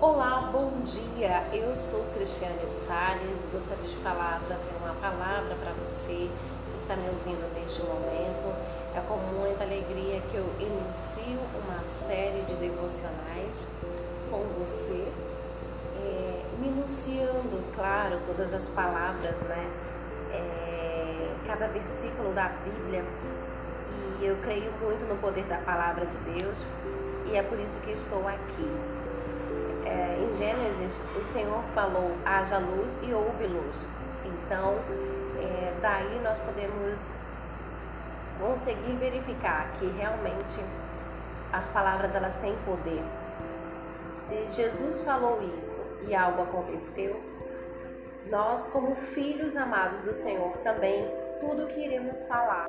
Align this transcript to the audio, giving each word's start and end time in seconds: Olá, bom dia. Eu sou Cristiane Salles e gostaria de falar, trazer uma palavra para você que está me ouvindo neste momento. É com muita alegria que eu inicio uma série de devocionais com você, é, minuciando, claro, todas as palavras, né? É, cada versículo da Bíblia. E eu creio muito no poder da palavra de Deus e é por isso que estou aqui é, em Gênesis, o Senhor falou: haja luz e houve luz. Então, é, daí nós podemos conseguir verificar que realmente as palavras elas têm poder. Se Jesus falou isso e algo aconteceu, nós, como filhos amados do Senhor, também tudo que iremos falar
Olá, 0.00 0.48
bom 0.52 0.80
dia. 0.84 1.48
Eu 1.52 1.76
sou 1.76 2.04
Cristiane 2.14 2.68
Salles 2.68 3.42
e 3.42 3.48
gostaria 3.52 3.82
de 3.82 3.96
falar, 3.96 4.40
trazer 4.46 4.70
uma 4.80 4.94
palavra 4.94 5.56
para 5.56 5.72
você 5.72 6.30
que 6.70 6.76
está 6.80 6.94
me 6.94 7.08
ouvindo 7.08 7.52
neste 7.52 7.82
momento. 7.82 8.54
É 8.94 9.00
com 9.08 9.16
muita 9.16 9.64
alegria 9.64 10.20
que 10.20 10.36
eu 10.36 10.44
inicio 10.60 11.40
uma 11.64 11.84
série 11.84 12.42
de 12.42 12.54
devocionais 12.54 13.68
com 14.30 14.44
você, 14.60 15.04
é, 16.00 16.44
minuciando, 16.60 17.60
claro, 17.74 18.20
todas 18.24 18.54
as 18.54 18.68
palavras, 18.68 19.42
né? 19.42 19.68
É, 20.32 21.34
cada 21.44 21.66
versículo 21.66 22.32
da 22.34 22.50
Bíblia. 22.50 23.04
E 24.20 24.26
eu 24.26 24.36
creio 24.44 24.70
muito 24.80 25.04
no 25.08 25.16
poder 25.16 25.44
da 25.46 25.58
palavra 25.58 26.06
de 26.06 26.16
Deus 26.18 26.64
e 27.26 27.34
é 27.34 27.42
por 27.42 27.58
isso 27.58 27.80
que 27.80 27.90
estou 27.90 28.28
aqui 28.28 28.70
é, 29.84 30.18
em 30.18 30.32
Gênesis, 30.32 31.02
o 31.18 31.24
Senhor 31.24 31.62
falou: 31.74 32.16
haja 32.24 32.58
luz 32.58 32.98
e 33.02 33.12
houve 33.12 33.46
luz. 33.46 33.86
Então, 34.24 34.74
é, 35.40 35.74
daí 35.80 36.20
nós 36.22 36.38
podemos 36.38 37.10
conseguir 38.38 38.96
verificar 38.96 39.72
que 39.72 39.86
realmente 39.86 40.60
as 41.52 41.66
palavras 41.68 42.14
elas 42.14 42.36
têm 42.36 42.56
poder. 42.64 43.02
Se 44.12 44.46
Jesus 44.48 45.00
falou 45.02 45.40
isso 45.58 45.80
e 46.02 46.14
algo 46.14 46.42
aconteceu, 46.42 47.20
nós, 48.26 48.68
como 48.68 48.94
filhos 48.94 49.56
amados 49.56 50.02
do 50.02 50.12
Senhor, 50.12 50.52
também 50.58 51.10
tudo 51.40 51.66
que 51.66 51.82
iremos 51.82 52.22
falar 52.24 52.66